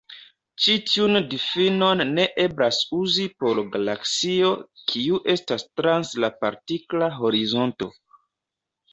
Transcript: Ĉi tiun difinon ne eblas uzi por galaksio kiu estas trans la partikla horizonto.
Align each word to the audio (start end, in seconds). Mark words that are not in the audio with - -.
Ĉi 0.63 0.75
tiun 0.91 1.17
difinon 1.31 1.99
ne 2.13 2.23
eblas 2.43 2.79
uzi 2.99 3.25
por 3.43 3.61
galaksio 3.75 4.49
kiu 4.93 5.19
estas 5.35 5.67
trans 5.81 6.15
la 6.25 6.31
partikla 6.45 7.11
horizonto. 7.19 7.91